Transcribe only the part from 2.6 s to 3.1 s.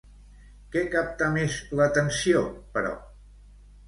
però?